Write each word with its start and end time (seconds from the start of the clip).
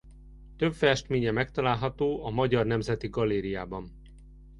Több 0.57 0.73
festménye 0.73 1.31
megtalálható 1.31 2.25
a 2.25 2.29
Magyar 2.29 2.65
Nemzeti 2.65 3.07
Galériában. 3.07 3.93